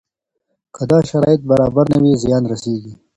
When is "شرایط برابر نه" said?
1.09-1.97